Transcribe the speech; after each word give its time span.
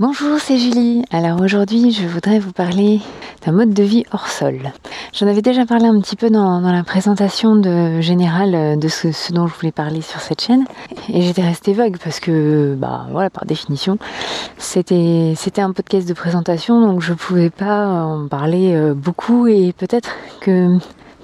Bonjour, 0.00 0.40
c'est 0.40 0.58
Julie. 0.58 1.04
Alors 1.12 1.40
aujourd'hui, 1.40 1.92
je 1.92 2.04
voudrais 2.08 2.40
vous 2.40 2.50
parler 2.50 3.00
d'un 3.46 3.52
mode 3.52 3.72
de 3.72 3.84
vie 3.84 4.02
hors 4.10 4.26
sol. 4.26 4.58
J'en 5.12 5.28
avais 5.28 5.40
déjà 5.40 5.66
parlé 5.66 5.86
un 5.86 6.00
petit 6.00 6.16
peu 6.16 6.30
dans, 6.30 6.58
la 6.58 6.82
présentation 6.82 7.54
de, 7.54 8.00
générale 8.00 8.76
de 8.76 8.88
ce, 8.88 9.32
dont 9.32 9.46
je 9.46 9.54
voulais 9.54 9.70
parler 9.70 10.00
sur 10.00 10.18
cette 10.18 10.40
chaîne. 10.40 10.64
Et 11.08 11.22
j'étais 11.22 11.42
restée 11.42 11.74
vague 11.74 11.96
parce 12.02 12.18
que, 12.18 12.74
bah 12.76 13.06
voilà, 13.12 13.30
par 13.30 13.46
définition, 13.46 13.96
c'était, 14.58 15.34
c'était 15.36 15.62
un 15.62 15.70
podcast 15.70 16.08
de 16.08 16.14
présentation, 16.14 16.80
donc 16.80 17.00
je 17.00 17.12
pouvais 17.12 17.50
pas 17.50 17.86
en 17.86 18.26
parler 18.26 18.74
euh, 18.74 18.94
beaucoup 18.94 19.46
et 19.46 19.72
peut-être 19.78 20.10
que 20.40 20.76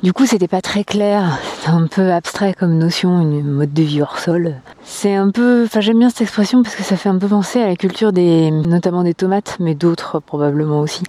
du 0.02 0.14
coup, 0.14 0.24
c'était 0.24 0.48
pas 0.48 0.62
très 0.62 0.82
clair, 0.82 1.38
c'est 1.60 1.68
un 1.68 1.86
peu 1.86 2.10
abstrait 2.10 2.54
comme 2.54 2.78
notion, 2.78 3.20
une 3.20 3.42
mode 3.42 3.74
de 3.74 3.82
vie 3.82 4.00
hors 4.00 4.18
sol. 4.18 4.54
C'est 4.82 5.14
un 5.14 5.30
peu, 5.30 5.64
enfin 5.64 5.80
j'aime 5.80 5.98
bien 5.98 6.08
cette 6.08 6.22
expression 6.22 6.62
parce 6.62 6.74
que 6.74 6.82
ça 6.82 6.96
fait 6.96 7.10
un 7.10 7.18
peu 7.18 7.28
penser 7.28 7.60
à 7.60 7.66
la 7.66 7.76
culture 7.76 8.12
des, 8.12 8.50
notamment 8.50 9.02
des 9.02 9.12
tomates, 9.12 9.58
mais 9.60 9.74
d'autres 9.74 10.18
probablement 10.20 10.80
aussi, 10.80 11.02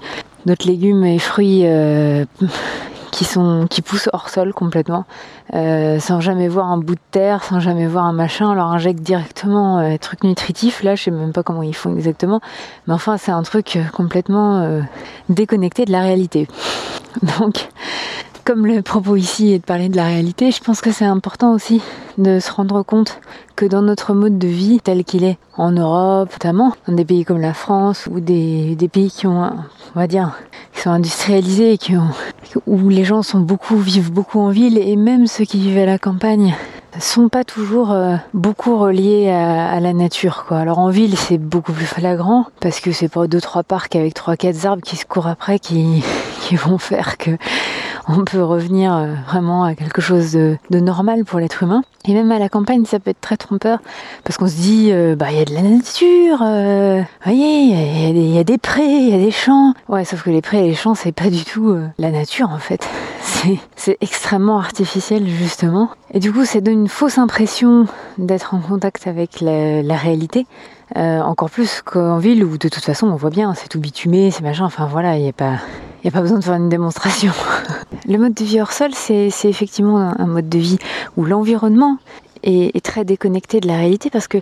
d'autres 0.46 0.68
légumes 0.68 1.06
et 1.06 1.20
fruits 1.20 1.62
euh, 1.66 2.26
qui 3.70 3.82
poussent 3.82 4.10
hors 4.12 4.28
sol 4.28 4.54
complètement, 4.54 5.06
euh, 5.54 6.00
sans 6.00 6.20
jamais 6.20 6.50
voir 6.50 6.68
un 6.68 6.78
bout 6.78 6.96
de 6.96 7.02
terre, 7.12 7.46
sans 7.46 7.62
jamais 7.62 7.88
voir 7.88 8.06
un 8.06 8.14
machin, 8.14 8.50
on 8.50 8.54
leur 8.54 8.68
injecte 8.68 9.00
directement 9.00 9.80
euh, 9.80 9.94
un 9.94 9.98
truc 9.98 10.26
nutritif. 10.26 10.84
Là, 10.84 10.96
je 10.96 11.04
sais 11.04 11.12
même 11.12 11.32
pas 11.32 11.44
comment 11.44 11.64
ils 11.64 11.76
font 11.76 11.96
exactement, 11.96 12.42
mais 12.88 12.94
enfin 12.94 13.16
c'est 13.18 13.32
un 13.32 13.44
truc 13.44 13.80
complètement 13.94 14.82
déconnecté 15.30 15.86
de 15.86 15.94
la 15.94 16.02
réalité. 16.02 16.50
Donc 17.40 17.70
comme 18.44 18.66
le 18.66 18.82
propos 18.82 19.16
ici 19.16 19.54
est 19.54 19.60
de 19.60 19.64
parler 19.64 19.90
de 19.90 19.96
la 19.96 20.06
réalité, 20.06 20.52
je 20.52 20.62
pense 20.62 20.82
que 20.82 20.92
c'est 20.92 21.06
important 21.06 21.54
aussi 21.54 21.82
de 22.18 22.40
se 22.40 22.52
rendre 22.52 22.84
compte 22.84 23.20
que 23.56 23.66
dans 23.66 23.82
notre 23.82 24.14
mode 24.14 24.38
de 24.38 24.48
vie 24.48 24.80
tel 24.84 25.04
qu'il 25.04 25.24
est 25.24 25.38
en 25.56 25.72
Europe, 25.72 26.30
notamment 26.32 26.74
dans 26.88 26.94
des 26.94 27.06
pays 27.06 27.26
comme 27.26 27.40
la 27.40 27.54
France 27.54 28.08
ou 28.12 28.20
des, 28.20 28.76
pays 28.92 29.12
qui 29.12 29.28
ont, 29.28 29.52
on 29.96 30.00
va 30.00 30.08
dire, 30.08 30.38
qui 30.74 30.82
sont 30.82 30.90
industrialisés, 30.90 31.78
qui 31.78 31.96
ont, 31.96 32.10
où 32.68 32.90
les 32.90 33.04
gens 33.04 33.22
sont 33.22 33.40
beaucoup, 33.40 33.78
vivent 33.78 34.12
beaucoup 34.12 34.40
en 34.40 34.50
ville 34.50 34.78
et 34.78 34.96
même 34.96 35.28
ceux 35.28 35.46
qui 35.46 35.60
vivent 35.60 35.80
à 35.80 35.86
la 35.86 36.00
campagne 36.00 36.56
sont 37.00 37.30
pas 37.30 37.44
toujours 37.44 37.92
euh, 37.92 38.18
beaucoup 38.34 38.78
reliés 38.78 39.30
à, 39.30 39.80
la 39.80 39.94
nature 39.94 40.46
quoi. 40.48 40.60
Alors 40.60 40.80
en 40.80 40.90
ville 40.90 41.18
c'est 41.18 41.38
beaucoup 41.38 41.72
plus 41.72 41.86
flagrant 41.86 42.46
parce 42.60 42.80
que 42.80 42.92
c'est 42.92 43.08
pas 43.08 43.28
deux 43.28 43.40
trois 43.40 43.64
parcs 43.64 43.96
avec 43.96 44.14
trois 44.14 44.36
quatre 44.36 44.66
arbres 44.66 44.84
qui 44.84 44.98
se 44.98 45.06
courent 45.06 45.28
après 45.28 45.60
qui, 45.60 46.04
qui 46.42 46.56
vont 46.56 46.78
faire 46.78 47.18
que 47.18 47.32
on 48.08 48.24
peut 48.24 48.44
revenir 48.44 48.96
euh, 48.96 49.14
vraiment 49.28 49.64
à 49.64 49.76
quelque 49.76 50.02
chose 50.02 50.32
de, 50.32 50.58
normal 50.72 51.26
pour 51.26 51.40
l'être 51.40 51.64
humain. 51.64 51.84
Et 52.06 52.14
même 52.14 52.32
à 52.32 52.40
la 52.40 52.50
campagne, 52.50 52.86
ça 52.86 53.00
peut 53.00 53.12
être 53.12 53.22
très 53.22 53.38
trompeur 53.38 53.80
parce 54.24 54.38
qu'on 54.38 54.48
se 54.48 54.56
dit, 54.56 54.90
euh, 54.92 55.16
bah 55.16 55.28
il 55.32 55.38
y 55.38 55.42
a 55.42 55.46
de 55.46 55.54
la 55.54 55.62
nature, 55.62 56.40
euh, 56.42 57.02
voyez, 57.24 57.62
il 58.10 58.34
y, 58.34 58.40
a 58.40 58.44
des 58.44 58.58
prés, 58.58 58.84
il 58.84 59.10
y 59.10 59.14
a 59.14 59.24
des 59.24 59.32
champs. 59.32 59.74
Ouais, 59.88 60.04
sauf 60.04 60.24
que 60.24 60.32
les 60.32 60.42
prés 60.42 60.66
et 60.66 60.70
les 60.70 60.76
champs, 60.76 60.96
c'est 60.96 61.12
pas 61.12 61.30
du 61.30 61.44
tout 61.44 61.78
la 62.00 62.12
nature 62.12 62.50
en 62.50 62.58
fait. 62.58 62.88
C'est 63.76 63.98
extrêmement 64.02 64.60
artificiel 64.60 65.28
justement. 65.28 65.90
Et 66.14 66.20
du 66.20 66.32
coup, 66.32 66.46
ça 66.46 66.62
donne 66.62 66.82
une 66.82 66.88
fausse 66.88 67.18
impression 67.18 67.88
d'être 68.20 68.54
en 68.54 68.60
contact 68.60 69.08
avec 69.08 69.42
la, 69.42 69.96
réalité. 69.96 70.46
encore 70.96 71.50
plus 71.50 71.82
qu'en 71.82 72.18
ville 72.18 72.44
où 72.44 72.58
de 72.58 72.70
toute 72.70 72.84
façon 72.84 73.08
on 73.08 73.16
voit 73.16 73.32
bien, 73.32 73.54
c'est 73.56 73.68
tout 73.68 73.80
bitumé, 73.80 74.30
c'est 74.30 74.44
machin, 74.44 74.66
enfin 74.66 74.86
voilà, 74.86 75.18
il 75.18 75.24
n'y 75.24 75.30
a 75.30 75.34
pas 75.34 75.58
il 76.04 76.08
n'y 76.08 76.10
a 76.10 76.12
pas 76.12 76.22
besoin 76.22 76.40
de 76.40 76.44
faire 76.44 76.56
une 76.56 76.70
démonstration. 76.70 77.32
Le 78.08 78.18
mode 78.18 78.34
de 78.34 78.44
vie 78.44 78.60
hors 78.60 78.72
sol, 78.72 78.92
c'est 78.94 79.30
effectivement 79.44 80.14
un 80.18 80.26
mode 80.26 80.50
de 80.50 80.58
vie 80.58 80.80
où 81.16 81.26
l'environnement 81.26 81.98
est, 82.44 82.84
très 82.84 83.06
déconnecté 83.06 83.60
de 83.60 83.68
la 83.68 83.78
réalité 83.78 84.10
parce 84.10 84.28
que 84.28 84.40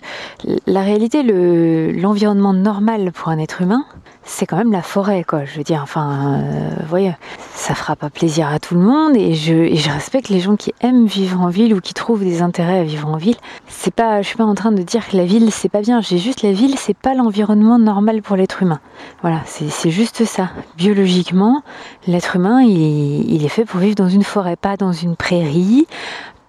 la 0.66 0.81
réalité, 0.81 1.23
l'environnement 1.23 2.53
normal 2.53 3.11
pour 3.11 3.30
un 3.30 3.38
être 3.38 3.61
humain, 3.61 3.86
c'est 4.23 4.45
quand 4.45 4.58
même 4.58 4.72
la 4.72 4.81
forêt, 4.81 5.23
quoi. 5.23 5.45
Je 5.45 5.58
veux 5.58 5.64
dire, 5.64 5.81
enfin, 5.81 6.42
euh, 6.44 6.70
voyez, 6.88 7.14
ça 7.53 7.73
fera 7.73 7.95
pas 7.95 8.09
plaisir 8.09 8.47
à 8.47 8.59
tout 8.59 8.75
le 8.75 8.81
monde 8.81 9.16
et 9.16 9.33
je, 9.33 9.89
respecte 9.92 10.30
les 10.30 10.39
gens 10.39 10.55
qui 10.55 10.73
aiment 10.81 11.08
vivre 11.08 11.42
en 11.42 11.49
ville 11.49 11.73
ou 11.73 11.82
qui 11.82 11.93
trouvent 11.93 12.23
des 12.23 12.42
intérêts 12.42 12.80
à 12.80 12.83
vivre 12.83 13.08
en 13.08 13.17
ville. 13.17 13.36
C'est 13.67 13.93
pas, 13.93 14.21
je 14.21 14.27
suis 14.27 14.37
pas 14.37 14.45
en 14.45 14.55
train 14.55 14.71
de 14.71 14.81
dire 14.83 15.08
que 15.08 15.17
la 15.17 15.26
ville 15.26 15.52
c'est 15.52 15.70
pas 15.70 15.81
bien. 15.81 15.99
J'ai 16.02 16.20
juste 16.20 16.43
la 16.43 16.52
ville, 16.52 16.77
c'est 16.77 16.95
pas 16.95 17.16
l'environnement 17.16 17.80
normal 17.80 18.21
pour 18.21 18.36
l'être 18.36 18.61
humain. 18.61 18.80
Voilà, 19.21 19.42
c'est 19.45 19.89
juste 19.89 20.26
ça. 20.26 20.49
Biologiquement, 20.77 21.64
l'être 22.08 22.36
humain, 22.36 22.61
il 22.61 23.43
est 23.43 23.49
fait 23.49 23.66
pour 23.66 23.80
vivre 23.80 23.95
dans 23.95 24.10
une 24.10 24.23
forêt, 24.23 24.55
pas 24.55 24.77
dans 24.77 24.93
une 24.93 25.16
prairie, 25.16 25.87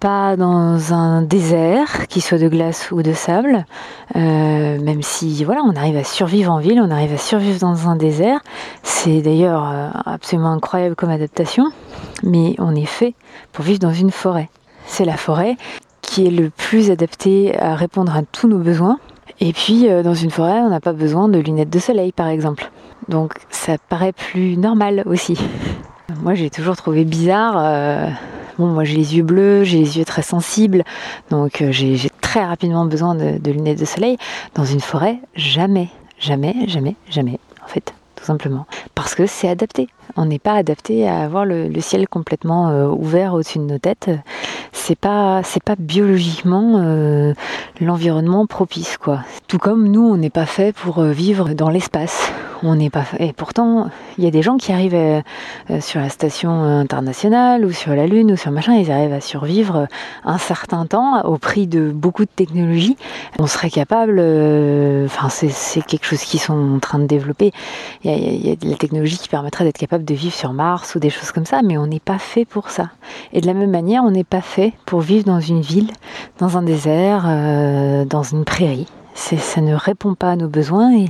pas 0.01 0.35
dans 0.35 0.93
un 0.93 1.21
désert, 1.21 2.07
qui 2.07 2.21
soit 2.21 2.39
de 2.39 2.49
glace 2.49 2.89
ou 2.91 3.03
de 3.03 3.13
sable, 3.13 3.65
euh, 4.15 4.79
même 4.81 5.03
si 5.03 5.43
voilà, 5.43 5.61
on 5.63 5.75
arrive 5.75 5.95
à 5.95 6.03
survivre 6.03 6.51
en 6.51 6.57
ville, 6.57 6.81
on 6.81 6.89
arrive 6.89 7.13
à 7.13 7.19
survivre 7.19 7.59
dans 7.59 7.87
un 7.87 7.95
désert. 7.95 8.41
C'est 8.81 9.21
d'ailleurs 9.21 9.69
euh, 9.71 9.89
absolument 10.05 10.53
incroyable 10.53 10.95
comme 10.95 11.11
adaptation, 11.11 11.65
mais 12.23 12.55
on 12.57 12.75
est 12.75 12.87
fait 12.87 13.13
pour 13.53 13.63
vivre 13.63 13.77
dans 13.77 13.93
une 13.93 14.09
forêt. 14.09 14.49
C'est 14.87 15.05
la 15.05 15.17
forêt 15.17 15.55
qui 16.01 16.25
est 16.25 16.31
le 16.31 16.49
plus 16.49 16.89
adaptée 16.89 17.55
à 17.59 17.75
répondre 17.75 18.15
à 18.15 18.23
tous 18.23 18.47
nos 18.47 18.57
besoins. 18.57 18.97
Et 19.39 19.53
puis 19.53 19.87
euh, 19.87 20.01
dans 20.01 20.15
une 20.15 20.31
forêt, 20.31 20.61
on 20.61 20.69
n'a 20.69 20.79
pas 20.79 20.93
besoin 20.93 21.29
de 21.29 21.37
lunettes 21.37 21.69
de 21.69 21.79
soleil 21.79 22.11
par 22.11 22.27
exemple. 22.27 22.71
Donc 23.07 23.33
ça 23.51 23.77
paraît 23.77 24.13
plus 24.13 24.57
normal 24.57 25.03
aussi. 25.05 25.39
Moi 26.23 26.33
j'ai 26.33 26.49
toujours 26.49 26.75
trouvé 26.75 27.05
bizarre 27.05 27.55
Bon, 28.57 28.67
moi 28.67 28.83
j'ai 28.83 28.97
les 28.97 29.15
yeux 29.17 29.23
bleus, 29.23 29.63
j'ai 29.63 29.79
les 29.79 29.97
yeux 29.97 30.05
très 30.05 30.21
sensibles, 30.21 30.83
donc 31.29 31.61
euh, 31.61 31.71
j'ai 31.71 32.09
très 32.21 32.43
rapidement 32.43 32.85
besoin 32.85 33.15
de, 33.15 33.51
lunettes 33.51 33.79
de 33.79 33.85
soleil. 33.85 34.17
Dans 34.55 34.65
une 34.65 34.79
forêt, 34.79 35.19
jamais, 35.35 35.89
jamais, 36.19 36.55
jamais, 36.67 36.95
jamais, 37.09 37.39
en 37.63 37.67
fait, 37.67 37.93
tout 38.15 38.25
simplement. 38.25 38.65
Parce 39.01 39.15
que 39.15 39.25
c'est 39.25 39.49
adapté. 39.49 39.87
On 40.15 40.25
n'est 40.25 40.37
pas 40.37 40.53
adapté 40.53 41.07
à 41.07 41.21
avoir 41.21 41.43
le, 41.43 41.71
ciel 41.81 42.07
complètement 42.07 42.69
euh, 42.69 42.85
ouvert 42.85 43.33
au-dessus 43.33 43.57
de 43.57 43.63
nos 43.63 43.79
têtes. 43.79 44.11
C'est 44.73 44.95
pas, 44.95 45.41
c'est 45.43 45.63
pas 45.63 45.73
biologiquement 45.75 46.75
euh, 46.77 47.33
l'environnement 47.79 48.45
propice, 48.45 48.97
quoi. 48.97 49.21
Tout 49.47 49.57
comme 49.57 49.87
nous, 49.87 50.07
on 50.07 50.17
n'est 50.17 50.29
pas 50.29 50.45
fait 50.45 50.71
pour 50.71 51.01
vivre 51.01 51.55
dans 51.55 51.71
l'espace 51.71 52.31
on 52.63 52.75
n'est 52.75 52.89
pas. 52.89 53.05
Et 53.19 53.33
pourtant, 53.33 53.89
il 54.17 54.23
y 54.23 54.27
a 54.27 54.31
des 54.31 54.41
gens 54.41 54.57
qui 54.57 54.71
arrivent 54.71 54.93
euh, 54.93 55.21
euh, 55.69 55.81
sur 55.81 55.99
la 55.99 56.09
station 56.09 56.63
internationale 56.63 57.65
ou 57.65 57.71
sur 57.71 57.95
la 57.95 58.07
Lune 58.07 58.31
ou 58.31 58.37
sur 58.37 58.51
machin, 58.51 58.75
ils 58.75 58.91
arrivent 58.91 59.13
à 59.13 59.21
survivre 59.21 59.87
un 60.25 60.37
certain 60.37 60.85
temps 60.85 61.21
au 61.23 61.37
prix 61.37 61.67
de 61.67 61.91
beaucoup 61.91 62.25
de 62.25 62.29
technologies. 62.35 62.97
On 63.39 63.47
serait 63.47 63.69
capable. 63.69 64.17
Euh, 64.19 65.05
enfin, 65.05 65.29
c'est 65.29 65.81
quelque 65.81 66.05
chose 66.05 66.21
qu'ils 66.21 66.39
sont 66.39 66.75
en 66.75 66.79
train 66.79 66.99
de 66.99 67.05
développer. 67.05 67.51
Il 68.03 68.11
y, 68.45 68.51
a, 68.51 68.55
de 68.55 68.69
la 68.69 68.75
technologie 68.75 68.90
qui 68.91 69.29
permettrait 69.29 69.63
d'être 69.63 69.77
capable 69.77 70.03
de 70.03 70.13
vivre 70.13 70.33
sur 70.33 70.53
Mars 70.53 70.95
ou 70.95 70.99
des 70.99 71.09
choses 71.09 71.31
comme 71.31 71.45
ça, 71.45 71.61
mais 71.63 71.77
on 71.77 71.87
n'est 71.87 71.99
pas 71.99 72.19
fait 72.19 72.45
pour 72.45 72.69
ça. 72.69 72.89
Et 73.33 73.41
de 73.41 73.47
la 73.47 73.53
même 73.53 73.71
manière, 73.71 74.03
on 74.03 74.11
n'est 74.11 74.23
pas 74.23 74.41
fait 74.41 74.73
pour 74.85 75.01
vivre 75.01 75.25
dans 75.25 75.39
une 75.39 75.61
ville, 75.61 75.91
dans 76.39 76.57
un 76.57 76.61
désert, 76.63 77.23
dans 78.05 78.23
une 78.23 78.45
prairie 78.45 78.87
ça 79.13 79.61
ne 79.61 79.73
répond 79.73 80.15
pas 80.15 80.31
à 80.31 80.35
nos 80.35 80.47
besoins 80.47 80.93
et, 80.95 81.09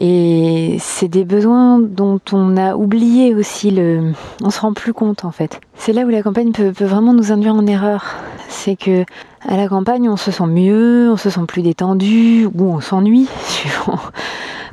et 0.00 0.76
c'est 0.80 1.08
des 1.08 1.24
besoins 1.24 1.78
dont 1.80 2.20
on 2.32 2.56
a 2.56 2.76
oublié 2.76 3.34
aussi 3.34 3.70
le. 3.70 4.12
On 4.42 4.50
se 4.50 4.60
rend 4.60 4.72
plus 4.72 4.92
compte 4.92 5.24
en 5.24 5.30
fait. 5.30 5.60
C'est 5.74 5.92
là 5.92 6.02
où 6.02 6.08
la 6.08 6.22
campagne 6.22 6.52
peut, 6.52 6.72
peut 6.72 6.84
vraiment 6.84 7.12
nous 7.12 7.32
induire 7.32 7.54
en 7.54 7.66
erreur. 7.66 8.16
C'est 8.48 8.76
que 8.76 9.04
à 9.48 9.56
la 9.56 9.68
campagne, 9.68 10.08
on 10.08 10.16
se 10.16 10.30
sent 10.30 10.46
mieux, 10.46 11.10
on 11.10 11.16
se 11.16 11.30
sent 11.30 11.40
plus 11.46 11.62
détendu, 11.62 12.46
ou 12.52 12.64
on 12.64 12.80
s'ennuie, 12.80 13.28
suivant 13.44 13.98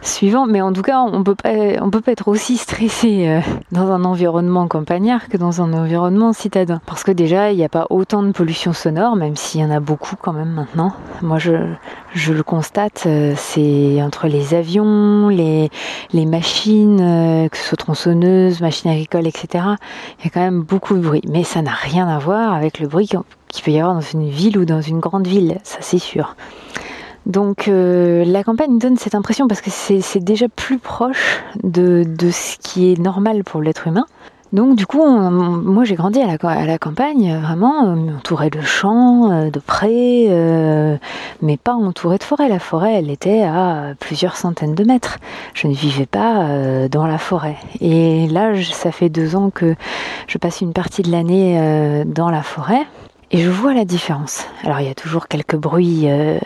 suivant. 0.05 0.45
Mais 0.45 0.61
en 0.61 0.73
tout 0.73 0.81
cas, 0.81 0.99
on 1.01 1.23
peut 1.23 1.35
pas, 1.35 1.51
on 1.81 1.89
peut 1.89 2.01
pas 2.01 2.11
être 2.11 2.27
aussi 2.27 2.57
stressé 2.57 3.27
euh, 3.27 3.39
dans 3.71 3.91
un 3.91 4.03
environnement 4.03 4.67
campagnard 4.67 5.27
que 5.29 5.37
dans 5.37 5.61
un 5.61 5.73
environnement 5.73 6.33
citadin. 6.33 6.81
Parce 6.85 7.03
que 7.03 7.11
déjà, 7.11 7.51
il 7.51 7.57
n'y 7.57 7.63
a 7.63 7.69
pas 7.69 7.87
autant 7.89 8.23
de 8.23 8.31
pollution 8.31 8.73
sonore, 8.73 9.15
même 9.15 9.35
s'il 9.35 9.61
y 9.61 9.63
en 9.65 9.71
a 9.71 9.79
beaucoup 9.79 10.15
quand 10.15 10.33
même 10.33 10.51
maintenant. 10.51 10.93
Moi, 11.21 11.39
je, 11.39 11.51
le 12.31 12.43
constate, 12.43 13.03
euh, 13.05 13.33
c'est 13.37 14.01
entre 14.01 14.27
les 14.27 14.53
avions, 14.53 15.29
les, 15.29 15.69
les 16.11 16.25
machines, 16.25 16.99
euh, 17.01 17.49
que 17.49 17.57
ce 17.57 17.63
soit 17.63 17.77
tronçonneuses, 17.77 18.61
machines 18.61 18.91
agricoles, 18.91 19.27
etc. 19.27 19.65
Il 20.19 20.25
y 20.25 20.27
a 20.27 20.29
quand 20.29 20.41
même 20.41 20.61
beaucoup 20.61 20.95
de 20.95 21.01
bruit. 21.01 21.23
Mais 21.29 21.43
ça 21.43 21.61
n'a 21.61 21.73
rien 21.73 22.07
à 22.07 22.19
voir 22.19 22.53
avec 22.53 22.79
le 22.79 22.87
bruit 22.87 23.07
qu'il 23.07 23.63
peut 23.63 23.71
y 23.71 23.79
avoir 23.79 23.93
dans 23.93 24.01
une 24.01 24.29
ville 24.29 24.57
ou 24.57 24.65
dans 24.65 24.81
une 24.81 24.99
grande 24.99 25.27
ville, 25.27 25.59
ça 25.63 25.77
c'est 25.81 25.99
sûr. 25.99 26.35
Donc 27.25 27.67
euh, 27.67 28.25
la 28.25 28.43
campagne 28.43 28.77
donne 28.77 28.97
cette 28.97 29.15
impression 29.15 29.47
parce 29.47 29.61
que 29.61 29.69
c'est 29.69 30.19
déjà 30.19 30.47
plus 30.49 30.77
proche 30.77 31.41
de, 31.63 32.05
ce 32.31 32.57
qui 32.57 32.91
est 32.91 32.99
normal 32.99 33.43
pour 33.43 33.61
l'être 33.61 33.87
humain. 33.87 34.05
Donc 34.51 34.75
du 34.75 34.85
coup, 34.85 35.03
moi 35.03 35.83
j'ai 35.83 35.95
grandi 35.95 36.21
à 36.21 36.27
la, 36.27 36.37
à 36.47 36.65
la, 36.65 36.77
campagne, 36.77 37.39
vraiment 37.41 37.85
euh, 37.85 38.17
entourée 38.17 38.51
de 38.51 38.61
champs, 38.61 39.31
euh, 39.31 39.49
de 39.49 39.59
prés, 39.59 40.29
mais 41.41 41.57
pas 41.57 41.73
entourée 41.73 42.17
de 42.19 42.23
forêt. 42.23 42.49
La 42.49 42.59
forêt, 42.59 42.95
elle 42.95 43.09
était 43.09 43.41
à 43.41 43.93
plusieurs 43.99 44.35
centaines 44.35 44.75
de 44.75 44.83
mètres. 44.83 45.17
Je 45.55 45.67
ne 45.67 45.73
vivais 45.73 46.05
pas 46.05 46.87
dans 46.87 47.07
la 47.07 47.17
forêt. 47.17 47.55
Et 47.81 48.27
là, 48.27 48.51
ça 48.61 48.91
fait 48.91 49.09
deux 49.09 49.35
ans 49.35 49.49
que 49.49 49.75
je 50.27 50.37
passe 50.37 50.61
une 50.61 50.73
partie 50.73 51.01
de 51.01 51.11
l'année 51.11 52.03
dans 52.05 52.29
la 52.29 52.43
forêt. 52.43 52.85
Et 53.35 53.39
je 53.39 53.49
vois 53.49 53.73
la 53.73 53.83
différence. 53.83 54.45
Alors 54.63 54.79
il 54.79 54.85
y 54.85 54.91
a 54.91 54.93
toujours 54.93 55.27
quelques 55.27 55.55
bruits 55.55 56.03
euh, 56.03 56.37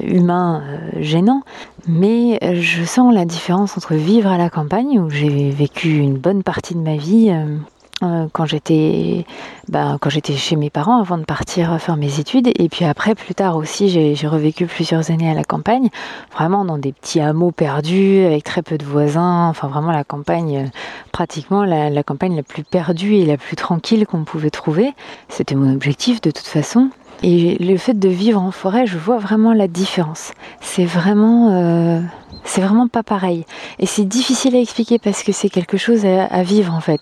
humains 0.00 0.62
euh, 0.64 1.02
gênants, 1.02 1.42
mais 1.88 2.38
je 2.62 2.84
sens 2.84 3.12
la 3.12 3.24
différence 3.24 3.76
entre 3.76 3.94
vivre 3.94 4.30
à 4.30 4.38
la 4.38 4.48
campagne, 4.48 5.00
où 5.00 5.10
j'ai 5.10 5.50
vécu 5.50 5.96
une 5.96 6.16
bonne 6.16 6.44
partie 6.44 6.76
de 6.76 6.80
ma 6.80 6.96
vie 6.96 7.30
euh, 7.30 7.56
quand 8.00 8.44
j'étais 8.44 9.24
ben, 9.68 9.96
quand 10.00 10.10
j'étais 10.10 10.34
chez 10.34 10.54
mes 10.56 10.68
parents 10.68 11.00
avant 11.00 11.16
de 11.16 11.24
partir 11.24 11.80
faire 11.80 11.96
mes 11.96 12.20
études. 12.20 12.48
Et 12.58 12.68
puis 12.68 12.84
après 12.84 13.14
plus 13.14 13.34
tard 13.34 13.56
aussi 13.56 13.88
j'ai 13.88 14.26
revécu 14.26 14.66
plusieurs 14.66 15.10
années 15.10 15.30
à 15.30 15.34
la 15.34 15.44
campagne 15.44 15.88
vraiment 16.32 16.64
dans 16.64 16.78
des 16.78 16.92
petits 16.92 17.20
hameaux 17.20 17.52
perdus 17.52 18.24
avec 18.24 18.44
très 18.44 18.62
peu 18.62 18.76
de 18.78 18.84
voisins. 18.84 19.48
Enfin 19.48 19.68
vraiment 19.68 19.92
la 19.92 20.04
campagne 20.04 20.56
euh, 20.58 20.68
pratiquement 21.12 21.64
la, 21.64 21.90
la 21.90 22.02
campagne 22.02 22.36
la 22.36 22.42
plus 22.42 22.64
perdue 22.64 23.14
et 23.14 23.24
la 23.24 23.36
plus 23.36 23.56
tranquille 23.56 24.06
qu'on 24.06 24.24
pouvait 24.24 24.50
trouver. 24.50 24.94
C'était 25.28 25.54
mon 25.54 25.72
objectif 25.72 26.20
de 26.20 26.30
toute 26.30 26.46
façon 26.46 26.90
et 27.22 27.56
le 27.62 27.76
fait 27.76 27.98
de 27.98 28.08
vivre 28.08 28.40
en 28.40 28.50
forêt 28.50 28.86
je 28.86 28.98
vois 28.98 29.18
vraiment 29.18 29.52
la 29.52 29.68
différence 29.68 30.32
c'est 30.60 30.84
vraiment 30.84 31.50
euh, 31.52 32.00
c'est 32.46 32.60
vraiment 32.60 32.88
pas 32.88 33.02
pareil. 33.02 33.44
Et 33.78 33.86
c'est 33.86 34.04
difficile 34.04 34.56
à 34.56 34.60
expliquer 34.60 34.98
parce 34.98 35.22
que 35.22 35.32
c'est 35.32 35.48
quelque 35.48 35.76
chose 35.76 36.06
à, 36.06 36.42
vivre 36.42 36.72
en 36.72 36.80
fait. 36.80 37.00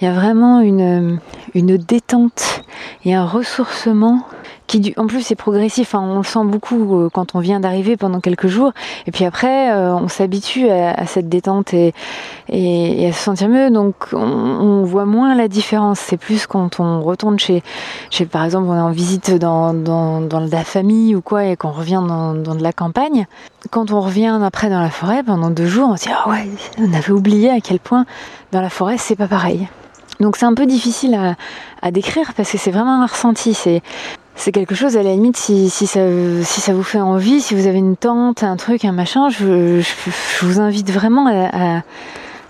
Il 0.00 0.04
y 0.04 0.08
a 0.08 0.12
vraiment 0.12 0.60
une, 0.60 1.20
une 1.54 1.76
détente 1.76 2.62
et 3.04 3.14
un 3.14 3.24
ressourcement 3.24 4.22
qui 4.66 4.94
en 4.96 5.06
plus 5.06 5.30
est 5.30 5.36
progressif. 5.36 5.94
Hein. 5.94 6.02
On 6.02 6.18
le 6.18 6.24
sent 6.24 6.44
beaucoup 6.44 6.96
euh, 6.96 7.08
quand 7.10 7.34
on 7.34 7.40
vient 7.40 7.60
d'arriver 7.60 7.96
pendant 7.96 8.20
quelques 8.20 8.48
jours. 8.48 8.72
Et 9.06 9.10
puis 9.10 9.24
après, 9.24 9.72
euh, 9.72 9.94
on 9.94 10.08
s'habitue 10.08 10.68
à, 10.68 11.06
cette 11.06 11.28
détente 11.28 11.72
et, 11.74 11.92
à 12.50 13.12
se 13.12 13.22
sentir 13.22 13.48
mieux. 13.48 13.70
Donc 13.70 13.94
on, 14.12 14.82
voit 14.84 15.06
moins 15.06 15.34
la 15.34 15.48
différence. 15.48 15.98
C'est 16.00 16.16
plus 16.16 16.46
quand 16.46 16.80
on 16.80 17.00
retourne 17.00 17.38
chez, 17.38 17.62
par 18.30 18.44
exemple, 18.44 18.66
on 18.68 18.76
est 18.76 18.80
en 18.80 18.90
visite 18.90 19.32
dans, 19.32 19.74
dans, 19.74 20.20
dans 20.20 20.40
la 20.40 20.64
famille 20.64 21.14
ou 21.14 21.20
quoi 21.20 21.44
et 21.44 21.56
qu'on 21.56 21.72
revient 21.72 22.02
dans, 22.06 22.34
dans 22.34 22.54
de 22.54 22.62
la 22.62 22.72
campagne. 22.72 23.26
Quand 23.70 23.90
on 23.90 24.00
revient 24.00 24.38
après 24.44 24.70
dans 24.70 24.80
la 24.80 24.90
forêt 24.90 25.22
pendant 25.22 25.50
deux 25.50 25.66
jours, 25.66 25.88
on 25.90 25.96
se 25.96 26.04
dit 26.04 26.10
ah 26.12 26.28
ouais, 26.28 26.46
on 26.78 26.92
avait 26.92 27.10
oublié 27.10 27.50
à 27.50 27.60
quel 27.60 27.80
point 27.80 28.06
dans 28.52 28.60
la 28.60 28.70
forêt 28.70 28.96
c'est 28.98 29.16
pas 29.16 29.26
pareil. 29.28 29.68
Donc 30.20 30.36
c'est 30.36 30.46
un 30.46 30.54
peu 30.54 30.66
difficile 30.66 31.14
à, 31.14 31.34
à 31.82 31.90
décrire 31.90 32.32
parce 32.34 32.50
que 32.50 32.58
c'est 32.58 32.70
vraiment 32.70 33.02
un 33.02 33.06
ressenti. 33.06 33.56
C'est 34.36 34.52
quelque 34.52 34.74
chose 34.74 34.96
à 34.96 35.02
la 35.02 35.12
limite 35.12 35.36
si, 35.36 35.70
si, 35.70 35.86
ça, 35.86 36.00
si 36.44 36.60
ça 36.60 36.72
vous 36.72 36.82
fait 36.82 37.00
envie, 37.00 37.40
si 37.40 37.54
vous 37.54 37.66
avez 37.66 37.78
une 37.78 37.96
tente, 37.96 38.42
un 38.42 38.56
truc, 38.56 38.84
un 38.84 38.92
machin, 38.92 39.28
je, 39.30 39.80
je, 39.80 40.46
vous 40.46 40.60
invite 40.60 40.90
vraiment 40.90 41.26
à, 41.26 41.82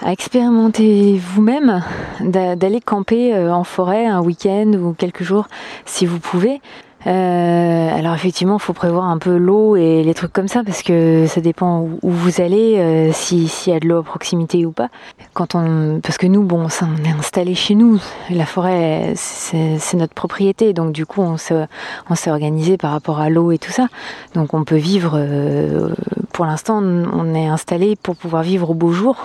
à 0.04 0.12
expérimenter 0.12 1.20
vous-même, 1.34 1.82
d'aller 2.20 2.80
camper 2.80 3.34
euh, 3.34 3.52
en 3.52 3.64
forêt 3.64 4.06
un 4.06 4.20
week-end 4.20 4.72
ou 4.74 4.92
quelques 4.92 5.22
jours 5.22 5.48
si 5.84 6.06
vous 6.06 6.18
pouvez. 6.18 6.60
Euh, 7.06 7.96
alors 7.96 8.14
effectivement, 8.14 8.56
il 8.56 8.62
faut 8.62 8.72
prévoir 8.72 9.04
un 9.04 9.18
peu 9.18 9.36
l'eau 9.36 9.76
et 9.76 10.02
les 10.02 10.14
trucs 10.14 10.32
comme 10.32 10.48
ça 10.48 10.64
parce 10.64 10.82
que 10.82 11.26
ça 11.26 11.40
dépend 11.40 11.88
où, 12.02 12.10
vous 12.10 12.40
allez, 12.40 12.78
euh, 12.78 13.12
s'il 13.12 13.48
y 13.66 13.72
a 13.72 13.78
de 13.78 13.86
l'eau 13.86 13.98
à 13.98 14.02
proximité 14.02 14.66
ou 14.66 14.72
pas. 14.72 14.88
Quand 15.34 15.54
on, 15.54 16.00
parce 16.02 16.18
que 16.18 16.26
nous, 16.26 16.42
bon, 16.42 16.66
on 16.66 17.04
est 17.04 17.10
installé 17.10 17.54
chez 17.54 17.74
nous. 17.74 18.00
La 18.30 18.46
forêt, 18.46 19.12
c'est 19.14 19.94
notre 19.94 20.14
propriété, 20.14 20.72
donc 20.72 20.92
du 20.92 21.06
coup, 21.06 21.22
on 21.22 21.36
s'est 21.36 22.30
organisé 22.30 22.76
par 22.76 22.90
rapport 22.90 23.20
à 23.20 23.30
l'eau 23.30 23.52
et 23.52 23.58
tout 23.58 23.72
ça. 23.72 23.86
Donc 24.34 24.54
on 24.54 24.64
peut 24.64 24.76
vivre. 24.76 25.12
Euh, 25.14 25.90
pour 26.32 26.44
l'instant, 26.44 26.82
on 26.82 27.34
est 27.34 27.46
installé 27.46 27.96
pour 27.96 28.16
pouvoir 28.16 28.42
vivre 28.42 28.70
au 28.70 28.74
beau 28.74 28.92
jour. 28.92 29.16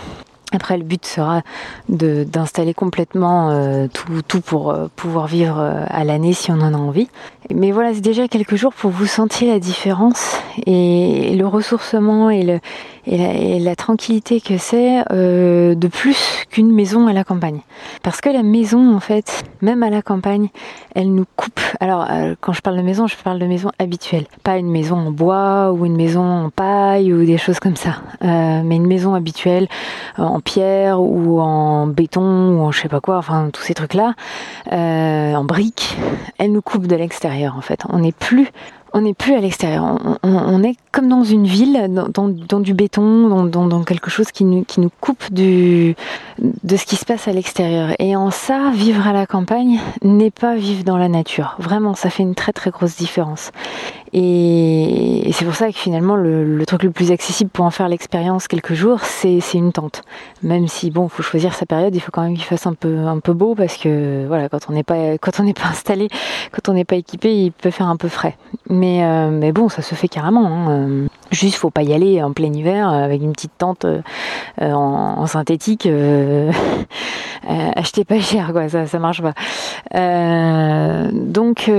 Après, 0.53 0.77
le 0.77 0.83
but 0.83 1.06
sera 1.06 1.44
d'installer 1.88 2.74
complètement 2.74 3.51
euh, 3.51 3.88
tout, 3.88 4.21
tout, 4.27 4.42
pour 4.42 4.71
euh, 4.71 4.88
pouvoir 4.95 5.27
vivre 5.27 5.59
euh, 5.59 5.86
à 5.88 6.03
l'année 6.03 6.33
si 6.33 6.51
on 6.51 6.59
en 6.59 6.74
a 6.74 6.77
envie. 6.77 7.07
Mais 7.53 7.71
voilà, 7.71 7.94
c'est 7.94 8.01
déjà 8.01 8.27
quelques 8.27 8.56
jours 8.56 8.74
pour 8.74 8.92
vous 8.92 9.06
sentir 9.06 9.53
la 9.53 9.59
différence 9.59 10.38
et 10.65 11.36
le 11.36 11.48
ressourcement 11.48 12.30
et, 12.30 12.44
le, 12.44 12.59
et, 13.07 13.59
la, 13.59 13.75
tranquillité 13.75 14.42
que 14.42 14.57
c'est 14.57 15.03
euh, 15.12 15.75
de 15.75 15.88
plus 15.88 16.45
qu'une 16.50 16.71
maison 16.71 17.07
à 17.07 17.13
la 17.13 17.24
campagne. 17.24 17.62
Parce 18.03 18.21
que 18.21 18.30
la 18.30 18.44
maison, 18.44 18.95
en 18.95 19.00
fait, 19.00 19.44
même 19.62 19.83
à 19.83 19.89
la 19.89 20.01
campagne, 20.01 20.50
elle 20.95 21.13
nous 21.13 21.25
coupe. 21.36 21.59
Alors, 21.80 22.06
euh, 22.09 22.36
quand 22.39 22.53
je 22.53 22.62
parle 22.62 22.77
de 22.77 22.81
maison, 22.81 23.07
je 23.07 23.15
parle 23.15 23.39
de 23.39 23.45
maison 23.45 23.71
habituelle. 23.80 24.25
Pas 24.44 24.57
une 24.57 24.69
maison 24.69 24.98
en 24.98 25.12
bois 25.12 25.71
ou 25.71 25.86
une 25.86 25.95
maison 25.95 26.45
en 26.45 26.50
paille 26.50 27.13
ou 27.13 27.25
des 27.25 27.38
choses 27.38 27.59
comme 27.59 27.75
ça. 27.75 28.01
Euh, 28.24 28.62
mais 28.63 28.75
une 28.75 28.88
maison 28.88 29.15
habituelle 29.15 29.68
en 30.18 30.39
pierre 30.39 31.01
ou 31.01 31.39
en 31.39 31.88
béton 31.88 32.57
ou 32.57 32.62
en 32.62 32.71
je 32.71 32.81
sais 32.81 32.89
pas 32.89 33.00
quoi, 33.00 33.18
enfin 33.18 33.50
tous 33.51 33.62
ces 33.62 33.74
trucs-là, 33.74 34.13
en 34.71 35.44
briques, 35.44 35.98
elle 36.38 36.51
nous 36.51 36.62
coupe 36.62 36.88
de 36.88 36.95
l'extérieur 36.95 37.56
en 37.57 37.62
fait. 37.62 37.83
On 37.89 38.00
n'est 38.00 38.12
plus 38.12 38.50
on 38.93 39.01
n'est 39.01 39.13
plus 39.13 39.33
à 39.33 39.39
l'extérieur. 39.39 39.97
On, 40.23 40.63
est 40.63 40.75
comme 40.91 41.07
dans 41.07 41.23
une 41.23 41.45
ville, 41.45 41.89
dans, 42.09 42.59
du 42.59 42.73
béton, 42.73 43.45
dans, 43.45 43.83
quelque 43.83 44.09
chose 44.09 44.31
qui 44.31 44.43
nous, 44.43 44.65
coupe 44.99 45.31
de 45.31 45.95
ce 46.41 46.85
qui 46.85 46.95
se 46.95 47.05
passe 47.05 47.27
à 47.27 47.31
l'extérieur. 47.31 47.93
Et 47.99 48.15
en 48.15 48.31
ça, 48.31 48.71
vivre 48.73 49.07
à 49.07 49.13
la 49.13 49.25
campagne 49.25 49.79
n'est 50.03 50.31
pas 50.31 50.55
vivre 50.55 50.83
dans 50.83 50.97
la 50.97 51.07
nature. 51.07 51.55
Vraiment, 51.59 51.95
ça 51.95 52.09
fait 52.09 52.23
une 52.23 52.35
très 52.35 52.53
très 52.53 52.71
grosse 52.71 52.97
différence. 52.97 53.51
Et, 54.13 55.30
c'est 55.34 55.46
pour 55.46 55.56
ça 55.56 55.72
que 55.72 55.78
finalement, 55.78 56.16
le, 56.16 56.63
truc 56.66 56.84
le 56.84 56.92
plus 56.92 57.12
accessible 57.12 57.50
pour 57.50 57.66
en 57.66 57.72
faire 57.72 57.88
l'expérience 57.88 58.48
quelques 58.48 58.74
jours, 58.74 59.00
c'est 59.02 59.40
une 59.54 59.72
tente. 59.72 60.04
Même 60.44 60.68
si, 60.68 60.92
bon, 60.92 61.08
faut 61.08 61.24
choisir 61.24 61.54
sa 61.54 61.66
période, 61.66 61.96
il 61.96 62.02
faut 62.02 62.12
quand 62.12 62.22
même 62.22 62.36
qu'il 62.36 62.44
fasse 62.44 62.68
un 62.68 62.74
peu, 62.74 63.00
un 63.00 63.19
peu 63.19 63.34
beau 63.34 63.56
parce 63.56 63.78
que, 63.78 64.25
voilà, 64.28 64.50
quand 64.50 64.69
on 64.69 64.74
n'est 64.74 64.84
pas, 64.84 65.18
quand 65.18 65.40
on 65.40 65.44
n'est 65.44 65.54
pas 65.54 65.68
installé, 65.68 66.10
quand 66.52 66.69
on 66.69 66.74
n'est 66.74 66.86
pas 66.86 66.98
équipé, 66.98 67.34
il 67.34 67.52
peut 67.52 67.72
faire 67.72 67.88
un 67.88 67.98
peu 67.98 68.10
frais. 68.10 68.38
Mais, 68.69 69.04
euh, 69.04 69.30
mais 69.31 69.52
bon, 69.52 69.69
ça 69.69 69.81
se 69.81 69.96
fait 69.96 70.08
carrément. 70.08 70.48
Hein. 70.48 71.08
Juste, 71.31 71.56
faut 71.56 71.69
pas 71.69 71.84
y 71.84 71.94
aller 71.94 72.22
en 72.22 72.34
plein 72.34 72.52
hiver 72.52 72.90
avec 72.90 73.22
une 73.22 73.31
petite 73.31 73.58
tente 73.58 73.86
euh, 73.86 74.02
en, 74.60 75.25
synthétique. 75.28 75.88
Euh, 77.50 77.72
achetez 77.75 78.06
pas 78.06 78.19
cher, 78.19 78.52
quoi, 78.54 78.69
ça, 78.69 78.86
ça 78.86 79.00
marche 79.00 79.24
pas. 79.24 79.34
donc, 81.12 81.72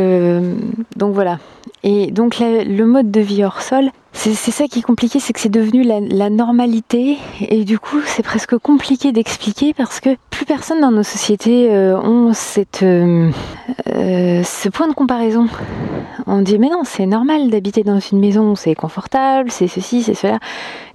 donc 0.96 1.14
voilà. 1.14 1.38
Et 1.84 2.11
donc 2.11 2.38
le 2.40 2.84
mode 2.84 3.11
de 3.11 3.20
vie 3.20 3.44
hors 3.44 3.61
sol, 3.61 3.90
c'est 4.12 4.34
ça 4.34 4.69
qui 4.69 4.81
est 4.81 4.82
compliqué, 4.82 5.19
c'est 5.19 5.32
que 5.32 5.40
c'est 5.40 5.49
devenu 5.49 5.82
la, 5.82 6.31
normalité 6.31 7.19
et 7.40 7.64
du 7.64 7.79
coup 7.79 8.00
c'est 8.06 8.23
presque 8.23 8.56
compliqué 8.56 9.11
d'expliquer 9.11 9.75
parce 9.75 9.99
que 9.99 10.11
plus 10.31 10.44
personne 10.44 10.81
dans 10.81 10.93
nos 10.93 11.02
sociétés 11.02 11.73
euh, 11.73 11.96
euh, 11.99 13.31
euh, 13.88 14.43
ce 14.44 14.69
point 14.69 14.87
de 14.87 14.93
comparaison. 14.93 15.46
On 16.26 16.40
dit 16.40 16.58
mais 16.58 16.69
non 16.69 16.82
c'est 16.84 17.06
normal 17.06 17.50
d'habiter 17.50 17.82
dans 17.82 17.99
une 17.99 18.20
maison, 18.20 18.55
c'est 18.55 18.76
confortable, 18.76 19.50
c'est 19.50 19.67
ceci, 19.67 20.02
c'est 20.02 20.14
cela. 20.14 20.38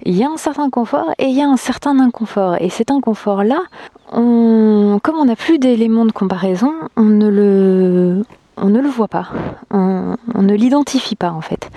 Il 0.04 0.16
y 0.16 0.24
a 0.24 0.30
un 0.30 0.38
certain 0.38 0.70
confort 0.70 1.10
et 1.18 1.26
il 1.26 1.36
y 1.36 1.42
a 1.42 1.48
un 1.48 1.58
certain 1.58 1.98
inconfort 1.98 2.56
et 2.60 2.70
cet 2.70 2.90
inconfort 2.90 3.44
là, 3.44 3.60
comme 4.10 5.18
on 5.18 5.24
n'a 5.26 5.36
plus 5.36 5.58
d'éléments 5.58 6.06
de 6.06 6.12
comparaison, 6.12 6.72
on 6.96 7.04
ne 7.04 7.28
le 7.28 8.24
on 8.62 8.68
ne 8.68 8.80
le 8.80 8.88
voit 8.88 9.08
pas, 9.08 9.28
on, 9.70 10.16
ne 10.34 10.54
l'identifie 10.54 11.16
pas 11.16 11.30
en 11.30 11.40
fait. 11.40 11.70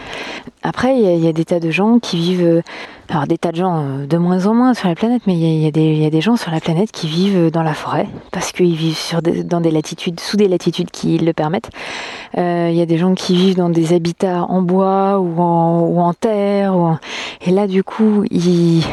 Après, 0.63 0.97
il 1.00 1.23
y, 1.23 1.27
a 1.27 1.33
des 1.33 1.45
tas 1.45 1.59
de 1.59 1.71
gens 1.71 1.97
qui 1.97 2.17
vivent, 2.17 2.45
euh, 2.45 2.61
alors 3.09 3.25
des 3.25 3.38
tas 3.38 3.51
de 3.51 3.55
gens 3.57 3.83
euh, 3.83 4.05
de 4.05 4.17
moins 4.17 4.45
en 4.45 4.53
moins 4.53 4.73
sur 4.75 4.88
la 4.88 4.95
planète, 4.95 5.23
mais 5.25 5.33
il 5.33 5.61
y, 5.61 5.67
a, 6.05 6.09
des 6.09 6.21
gens 6.21 6.35
sur 6.35 6.51
la 6.51 6.59
planète 6.59 6.91
qui 6.91 7.07
vivent 7.07 7.50
dans 7.50 7.63
la 7.63 7.73
forêt 7.73 8.07
parce 8.31 8.51
qu'ils 8.51 8.75
vivent 8.75 9.21
dans 9.45 9.59
des 9.59 9.71
latitudes, 9.71 10.19
sous 10.19 10.38
des 10.38 10.47
latitudes 10.47 10.91
qui 10.91 11.17
le 11.17 11.33
permettent. 11.33 11.71
Euh, 12.38 12.69
il 12.71 12.77
y 12.77 12.81
a 12.81 12.85
des 12.85 12.97
gens 12.97 13.15
qui 13.15 13.35
vivent 13.35 13.57
dans 13.57 13.69
des 13.69 13.93
habitats 13.93 14.43
en 14.43 14.61
bois 14.61 15.19
ou 15.19 15.39
en, 15.41 16.13
terre, 16.13 17.00
et 17.45 17.51
là 17.51 17.67
du 17.67 17.83
coup, 17.83 18.23
ils 18.29 18.83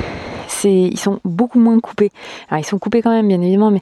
ils 0.65 0.99
sont 0.99 1.21
beaucoup 1.25 1.59
moins 1.59 1.79
coupés. 1.81 2.11
Alors 2.49 2.61
ils 2.61 2.67
sont 2.67 2.79
coupés 2.79 3.03
quand 3.03 3.11
même, 3.11 3.29
bien 3.29 3.41
évidemment, 3.41 3.73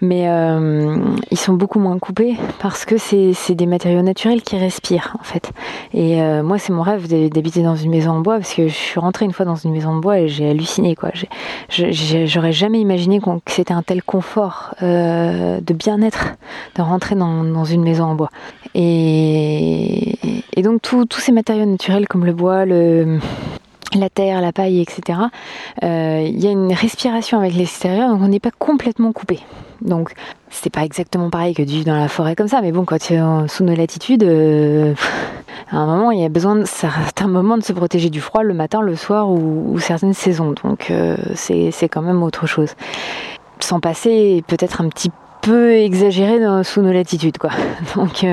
mais, 0.00 0.28
euh, 0.28 0.98
ils 1.30 1.38
sont 1.38 1.54
beaucoup 1.54 1.78
moins 1.78 1.98
coupés 1.98 2.36
parce 2.60 2.84
que 2.84 2.96
c'est 2.98 3.54
des 3.54 3.66
matériaux 3.66 4.02
naturels 4.02 4.42
qui 4.42 4.56
respirent 4.56 5.16
en 5.20 5.24
fait. 5.24 5.52
Et 5.92 6.20
euh, 6.20 6.42
moi, 6.42 6.58
c'est 6.58 6.72
mon 6.72 6.82
rêve 6.82 7.08
d'habiter 7.08 7.62
dans 7.62 7.76
une 7.76 7.90
maison 7.90 8.12
en 8.12 8.20
bois 8.20 8.36
parce 8.36 8.54
que 8.54 8.68
je 8.68 8.74
suis 8.74 9.00
rentrée 9.00 9.24
une 9.24 9.32
fois 9.32 9.44
dans 9.44 9.56
une 9.56 9.72
maison 9.72 9.90
en 9.90 9.96
bois 9.96 10.20
et 10.20 10.28
j'ai 10.28 10.50
halluciné 10.50 10.94
quoi. 10.94 11.10
J'aurais 11.68 12.52
jamais 12.52 12.80
imaginé 12.80 13.20
que 13.20 13.26
c'était 13.46 13.74
un 13.74 13.82
tel 13.82 14.02
confort 14.02 14.74
euh, 14.82 15.60
de 15.60 15.74
bien-être 15.74 16.34
de 16.76 16.82
rentrer 16.82 17.14
dans, 17.14 17.44
dans, 17.44 17.64
une 17.64 17.82
maison 17.82 18.04
en 18.04 18.14
bois. 18.14 18.30
Et, 18.74 20.18
et 20.54 20.62
donc 20.62 20.82
tous 20.82 21.06
ces 21.20 21.32
matériaux 21.32 21.66
naturels 21.66 22.06
comme 22.08 22.24
le 22.24 22.32
bois, 22.32 22.64
le 22.64 23.18
la 23.94 24.10
terre, 24.10 24.40
la 24.40 24.52
paille, 24.52 24.80
etc. 24.80 25.18
Euh, 25.82 26.24
il 26.26 26.42
y 26.42 26.46
a 26.46 26.50
une 26.50 26.72
respiration 26.72 27.38
avec 27.38 27.54
l'extérieur, 27.54 28.10
donc 28.10 28.20
on 28.22 28.28
n'est 28.28 28.40
pas 28.40 28.50
complètement 28.50 29.12
coupé. 29.12 29.40
Donc 29.80 30.12
c'est 30.50 30.70
pas 30.70 30.84
exactement 30.84 31.30
pareil 31.30 31.54
que 31.54 31.62
de 31.62 31.68
vivre 31.68 31.84
dans 31.84 31.98
la 31.98 32.08
forêt 32.08 32.34
comme 32.34 32.48
ça, 32.48 32.60
mais 32.62 32.72
bon, 32.72 32.84
quand 32.84 32.98
tu 32.98 33.14
es 33.14 33.20
sous 33.48 33.64
nos 33.64 33.74
latitudes, 33.74 34.24
euh, 34.24 34.94
à 35.70 35.76
un 35.76 35.86
moment, 35.86 36.10
il 36.10 36.20
y 36.20 36.24
a 36.24 36.28
besoin 36.28 36.56
de 36.56 36.64
certains 36.64 37.28
moments 37.28 37.58
de 37.58 37.62
se 37.62 37.72
protéger 37.72 38.10
du 38.10 38.20
froid 38.20 38.42
le 38.42 38.54
matin, 38.54 38.80
le 38.80 38.96
soir 38.96 39.30
ou, 39.30 39.78
certaines 39.78 40.14
saisons. 40.14 40.54
Donc 40.64 40.90
euh, 40.90 41.16
c'est 41.34 41.88
quand 41.88 42.02
même 42.02 42.22
autre 42.22 42.46
chose. 42.46 42.70
Sans 43.60 43.80
passer 43.80 44.42
peut-être 44.46 44.80
un 44.80 44.88
petit 44.88 45.10
peu 45.42 45.74
exagéré 45.74 46.38
sous 46.64 46.82
nos 46.82 46.92
latitudes, 46.92 47.38
quoi. 47.38 47.50
Donc, 47.94 48.26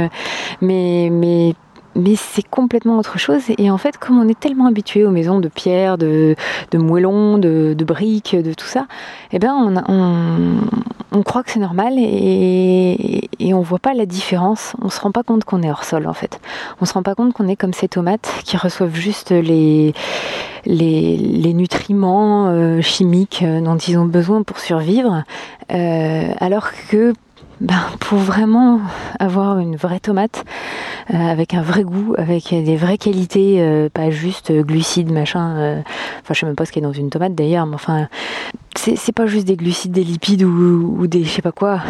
mais, 0.62 1.10
mais 1.12 1.54
mais 1.96 2.16
c'est 2.16 2.48
complètement 2.48 2.98
autre 2.98 3.18
chose. 3.18 3.42
Et 3.58 3.70
en 3.70 3.78
fait, 3.78 3.98
comme 3.98 4.20
on 4.20 4.28
est 4.28 4.40
tellement 4.40 4.68
habitué 4.68 5.06
aux 5.06 5.12
maisons 5.12 5.40
de 5.40 5.48
pierre, 5.48 5.98
de, 5.98 6.36
de 6.72 6.78
moellons, 6.78 7.38
de, 7.38 7.76
briques, 7.84 8.36
de 8.36 8.54
tout 8.54 8.66
ça, 8.66 8.88
eh 9.32 9.40
ben 9.40 9.84
on, 9.88 11.24
croit 11.24 11.44
que 11.44 11.52
c'est 11.52 11.60
normal 11.60 11.94
et, 11.98 13.30
et 13.40 13.54
on 13.54 13.62
voit 13.62 13.80
pas 13.80 13.94
la 13.94 14.06
différence. 14.06 14.74
On 14.82 14.90
se 14.90 15.00
rend 15.00 15.12
pas 15.12 15.24
compte 15.24 15.44
qu'on 15.44 15.62
est 15.62 15.70
hors 15.70 15.84
sol 15.84 16.08
en 16.08 16.14
fait. 16.14 16.40
On 16.82 16.86
se 16.86 16.94
rend 16.94 17.04
pas 17.04 17.16
compte 17.16 17.34
qu'on 17.34 17.48
est 17.48 17.56
comme 17.56 17.74
ces 17.74 17.88
tomates 17.88 18.30
qui 18.44 18.58
reçoivent 18.58 18.96
juste 18.96 19.32
les, 19.32 19.94
les, 20.66 21.54
nutriments 21.54 22.48
euh, 22.48 22.82
chimiques 22.82 23.44
dont 23.44 23.78
ils 23.78 23.98
ont 23.98 24.06
besoin 24.06 24.44
pour 24.44 24.60
survivre, 24.60 25.24
euh, 25.72 26.34
alors 26.40 26.70
que 26.90 27.14
ben, 27.62 27.82
pour 28.00 28.18
vraiment 28.18 28.82
avoir 29.20 29.60
une 29.60 29.76
vraie 29.76 30.00
tomate 30.00 30.44
euh, 31.14 31.16
avec 31.16 31.54
un 31.54 31.62
vrai 31.62 31.84
goût, 31.84 32.14
avec 32.18 32.50
des 32.50 32.76
vraies 32.76 32.98
qualités, 32.98 33.58
euh, 33.60 33.90
pas 33.90 34.10
juste 34.10 34.52
glucides, 34.52 35.12
machin. 35.12 35.56
Euh, 35.58 35.82
enfin, 36.22 36.34
je 36.34 36.40
sais 36.40 36.46
même 36.46 36.56
pas 36.56 36.66
ce 36.66 36.72
qu'il 36.72 36.82
y 36.82 36.86
a 36.86 36.88
dans 36.88 36.94
une 36.94 37.10
tomate 37.10 37.36
d'ailleurs, 37.36 37.66
mais 37.66 37.76
enfin, 37.76 38.08
c'est 38.76 39.12
pas 39.14 39.28
juste 39.28 39.48
des 39.48 39.56
glucides, 39.56 39.92
des 39.92 40.04
lipides 40.04 40.44
ou, 40.44 41.08
des 41.08 41.24
je 41.24 41.30
sais 41.30 41.42
pas 41.42 41.52
quoi. 41.52 41.82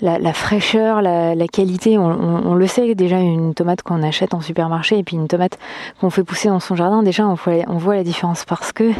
La, 0.00 0.18
la, 0.18 0.32
fraîcheur, 0.32 1.02
la, 1.02 1.48
qualité, 1.48 1.98
on, 1.98 2.54
le 2.54 2.66
sait 2.66 2.94
déjà, 2.94 3.18
une 3.18 3.54
tomate 3.54 3.82
qu'on 3.82 4.02
achète 4.02 4.32
en 4.32 4.40
supermarché 4.40 4.98
et 4.98 5.02
puis 5.02 5.16
une 5.16 5.28
tomate 5.28 5.58
qu'on 6.00 6.10
fait 6.10 6.22
pousser 6.22 6.48
dans 6.48 6.60
son 6.60 6.76
jardin, 6.76 7.02
déjà 7.02 7.26
on 7.26 7.34
voit, 7.34 7.54
on 7.66 7.78
voit 7.78 7.96
la 7.96 8.04
différence 8.04 8.44
parce 8.44 8.72
que 8.72 8.92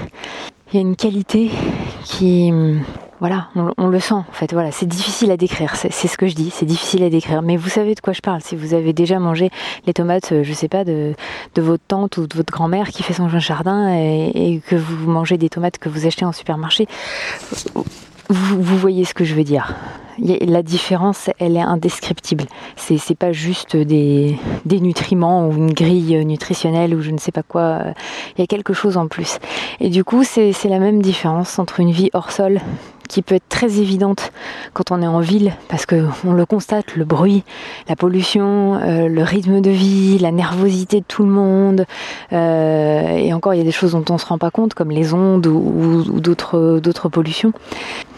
il 0.73 0.75
y 0.75 0.79
a 0.79 0.81
une 0.81 0.97
qualité 0.97 1.50
qui 2.05 2.53
voilà, 3.21 3.49
on, 3.57 3.89
le 3.89 3.99
sent 3.99 4.15
en 4.15 4.25
fait. 4.33 4.53
Voilà, 4.53 4.71
c'est 4.71 4.87
difficile 4.87 5.31
à 5.33 5.37
décrire. 5.37 5.75
C'est 5.75 5.91
ce 5.91 6.17
que 6.17 6.29
je 6.29 6.35
dis, 6.35 6.51
c'est 6.51 6.67
difficile 6.67 7.03
à 7.03 7.11
décrire. 7.11 7.43
Mais 7.43 7.57
vous 7.57 7.69
savez 7.69 7.95
de 7.95 8.01
quoi 8.01 8.13
je 8.13 8.21
parle. 8.21 8.41
Si 8.43 8.55
vous 8.55 8.75
avez 8.75 8.93
déjà 8.93 9.19
mangé 9.19 9.51
les 9.87 9.93
tomates, 9.93 10.33
euh, 10.33 10.45
je 10.45 10.53
sais 10.53 10.69
pas, 10.69 10.85
de, 10.85 11.15
votre 11.57 11.83
tante 11.89 12.17
ou 12.19 12.27
de 12.29 12.37
votre 12.37 12.53
grand-mère 12.53 12.89
qui 12.91 13.03
fait 13.03 13.15
son 13.15 13.29
jardin 13.29 13.93
et, 13.93 14.63
que 14.69 14.77
vous 14.77 15.11
mangez 15.11 15.37
des 15.37 15.49
tomates 15.49 15.79
que 15.79 15.89
vous 15.89 16.07
achetez 16.07 16.25
en 16.25 16.33
supermarché, 16.33 16.87
vous, 18.29 18.63
vous 18.63 18.79
voyez 18.79 19.05
ce 19.05 19.15
que 19.15 19.25
je 19.25 19.35
veux 19.35 19.45
dire. 19.45 19.75
La 20.21 20.63
différence, 20.63 21.31
elle 21.39 21.57
est 21.57 21.61
indescriptible. 21.61 22.45
C'est 22.77 23.17
pas 23.17 23.33
juste 23.33 23.77
des, 23.77 24.37
des 24.65 24.81
nutriments 24.81 25.47
ou 25.47 25.53
une 25.53 25.73
grille 25.73 26.25
nutritionnelle 26.25 26.95
ou 26.95 27.03
je 27.03 27.11
ne 27.13 27.19
sais 27.19 27.31
pas 27.31 27.45
quoi. 27.45 27.83
Il 28.37 28.41
y 28.41 28.43
a 28.43 28.47
quelque 28.47 28.73
chose 28.73 28.97
en 28.97 29.07
plus. 29.07 29.39
Et 29.81 29.91
du 29.91 30.03
coup, 30.03 30.25
c'est 30.25 30.53
la 30.65 30.81
même 30.81 31.03
différence 31.03 31.59
entre 31.59 31.81
une 31.81 31.93
vie 31.93 32.11
hors 32.13 32.33
sol 32.33 32.61
qui 33.09 33.23
peut 33.23 33.35
être 33.35 33.49
très 33.49 33.79
évidente 33.79 34.33
quand 34.75 34.91
on 34.91 35.03
est 35.03 35.07
en 35.07 35.21
ville, 35.21 35.53
parce 35.69 35.87
que 35.87 36.05
on 36.25 36.33
le 36.33 36.47
constate, 36.47 36.95
le 36.97 37.05
bruit, 37.05 37.43
la 37.88 37.97
pollution, 37.97 38.75
euh, 38.77 39.09
le 39.09 39.23
rythme 39.23 39.61
de 39.61 39.71
vie, 39.71 40.19
la 40.19 40.31
nervosité 40.31 41.00
de 41.00 41.05
tout 41.07 41.25
le 41.25 41.31
monde, 41.31 41.87
euh, 42.33 43.17
et 43.17 43.33
encore 43.33 43.55
il 43.55 43.59
y 43.59 43.61
a 43.61 43.65
des 43.65 43.73
choses 43.73 43.93
dont 43.93 44.05
on 44.11 44.19
se 44.19 44.27
rend 44.27 44.38
pas 44.38 44.50
compte, 44.50 44.75
comme 44.75 44.91
les 44.91 45.15
ondes 45.15 45.47
ou, 45.47 46.21
d'autres 46.21 47.09
pollutions. 47.09 47.53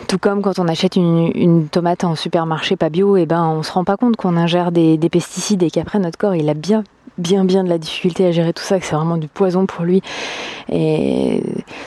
Tout 0.08 0.18
comme 0.18 0.42
quand 0.42 0.58
on 0.58 0.66
achète 0.66 0.96
une, 0.96 1.68
tomate 1.68 2.02
en 2.04 2.16
supermarché 2.16 2.76
pas 2.76 2.88
bio, 2.90 3.16
et 3.16 3.26
ben 3.26 3.44
on 3.44 3.62
se 3.62 3.72
rend 3.72 3.84
pas 3.84 3.96
compte 3.96 4.16
qu'on 4.16 4.36
ingère 4.36 4.72
des, 4.72 4.96
des 4.96 5.08
pesticides 5.08 5.62
et 5.62 5.70
qu'après 5.70 5.98
notre 6.00 6.18
corps 6.18 6.34
il 6.34 6.48
a 6.48 6.54
bien 6.54 6.82
bien 7.20 7.44
bien 7.44 7.64
de 7.64 7.68
la 7.68 7.78
difficulté 7.78 8.26
à 8.26 8.32
gérer 8.32 8.52
tout 8.52 8.62
ça, 8.62 8.78
que 8.78 8.86
c'est 8.86 8.96
vraiment 8.96 9.16
du 9.16 9.28
poison 9.28 9.66
pour 9.66 9.84
lui. 9.84 10.02
Et 10.72 11.42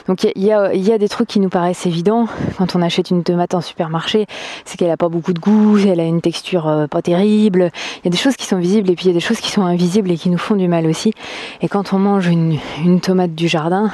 donc 0.07 0.23
il 0.23 0.43
y, 0.43 0.51
a 0.51 0.97
des 0.97 1.09
trucs 1.09 1.27
qui 1.27 1.39
nous 1.39 1.49
paraissent 1.49 1.85
évidents 1.85 2.27
quand 2.57 2.75
on 2.75 2.81
achète 2.81 3.11
une 3.11 3.23
tomate 3.23 3.53
en 3.53 3.61
supermarché, 3.61 4.25
c'est 4.65 4.77
qu'elle 4.77 4.91
a 4.91 4.97
pas 4.97 5.09
beaucoup 5.09 5.33
de 5.33 5.39
goût, 5.39 5.77
elle 5.77 5.99
a 5.99 6.05
une 6.05 6.21
texture 6.21 6.67
euh, 6.67 6.87
pas 6.87 7.01
terrible. 7.01 7.71
Il 7.99 8.05
y 8.05 8.07
a 8.07 8.11
des 8.11 8.17
choses 8.17 8.35
qui 8.35 8.45
sont 8.45 8.57
visibles 8.57 8.89
et 8.89 8.95
puis 8.95 9.05
il 9.05 9.07
y 9.09 9.11
a 9.11 9.13
des 9.13 9.19
choses 9.19 9.39
qui 9.39 9.51
sont 9.51 9.63
invisibles 9.63 10.11
et 10.11 10.17
qui 10.17 10.29
nous 10.29 10.37
font 10.37 10.55
du 10.55 10.67
mal 10.67 10.85
aussi. 10.85 11.13
Et 11.61 11.67
quand 11.67 11.93
on 11.93 11.99
mange 11.99 12.27
une, 12.27 12.59
tomate 13.01 13.33
du 13.33 13.47
jardin, 13.47 13.91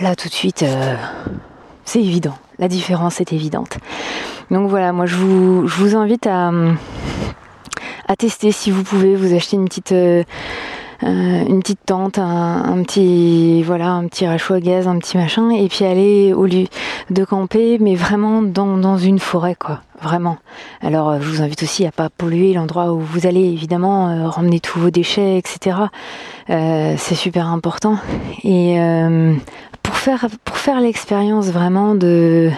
là 0.00 0.16
tout 0.16 0.28
de 0.28 0.34
suite, 0.34 0.62
euh, 0.62 0.96
c'est 1.84 2.00
évident. 2.00 2.36
La 2.58 2.68
différence 2.68 3.20
est 3.20 3.32
évidente. 3.32 3.78
Donc 4.50 4.68
voilà, 4.68 4.92
moi 4.92 5.06
je 5.06 5.16
vous 5.16 5.96
invite 5.96 6.26
à 6.26 6.50
à 8.06 8.16
tester 8.16 8.52
si 8.52 8.70
vous 8.70 8.82
pouvez 8.82 9.14
vous 9.16 9.34
acheter 9.34 9.56
une 9.56 9.66
petite 9.66 9.92
euh, 9.92 10.22
euh, 11.02 11.44
une 11.46 11.60
petite 11.60 11.84
tente, 11.84 12.18
un, 12.18 12.82
petit 12.82 13.62
voilà, 13.62 13.90
un 13.90 14.06
petit 14.06 14.26
rachou 14.26 14.54
à 14.54 14.60
gaz, 14.60 14.88
un 14.88 14.98
petit 14.98 15.18
machin, 15.18 15.50
et 15.50 15.68
puis 15.68 15.84
aller 15.84 16.32
au 16.32 16.46
lieu 16.46 16.64
de 17.10 17.24
camper, 17.24 17.76
mais 17.78 17.94
vraiment 17.94 18.40
dans, 18.40 18.96
une 18.96 19.18
forêt 19.18 19.56
quoi, 19.56 19.82
vraiment. 20.00 20.38
Alors 20.80 21.10
euh, 21.10 21.18
je 21.20 21.28
vous 21.28 21.42
invite 21.42 21.62
aussi 21.64 21.84
à 21.84 21.92
pas 21.92 22.08
polluer 22.08 22.54
l'endroit 22.54 22.94
où 22.94 23.00
vous 23.00 23.26
allez, 23.26 23.44
évidemment, 23.44 24.30
ramener 24.30 24.58
tous 24.58 24.78
vos 24.78 24.90
déchets, 24.90 25.36
etc. 25.36 25.76
C'est 26.48 27.14
super 27.14 27.48
important. 27.48 27.98
Et 28.42 28.78
pour 29.82 29.96
faire 29.96 30.26
pour 30.44 30.56
faire 30.56 30.80
l'expérience 30.80 31.48
vraiment 31.48 31.94
de 31.94 32.50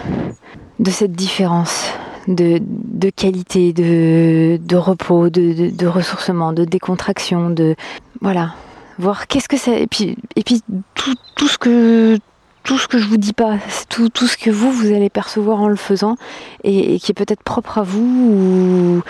de 0.79 0.91
cette 0.93 1.13
différence 1.13 1.93
de, 2.29 2.61
de 2.63 3.11
qualité, 3.11 3.73
de, 3.73 4.77
repos, 4.77 5.31
de, 5.31 5.71
de, 5.71 5.87
ressourcement, 5.87 6.53
de 6.53 6.65
décontraction, 6.65 7.51
de 7.51 7.75
voilà, 8.21 8.55
voir 8.99 9.27
qu'est-ce 9.27 9.49
que 9.49 9.57
c'est 9.57 9.83
et 9.83 9.87
puis 9.87 10.17
et 10.37 10.43
puis 10.43 10.63
tout 10.95 11.49
ce 11.49 11.59
que 11.59 12.19
tout 12.65 12.79
ce 12.79 12.89
que 12.89 12.99
je 12.99 13.07
vous 13.07 13.17
dis 13.17 13.33
pas, 13.33 13.57
tout, 13.89 14.09
tout 14.09 14.27
ce 14.27 14.37
que 14.37 14.51
vous 14.51 14.71
vous 14.71 14.93
allez 14.93 15.11
percevoir 15.11 15.61
en 15.61 15.69
le 15.69 15.77
faisant 15.77 16.17
et, 16.65 16.99
qui 16.99 17.13
est 17.13 17.15
peut-être 17.15 17.43
propre 17.43 17.79
à 17.79 17.83
vous 17.83 19.03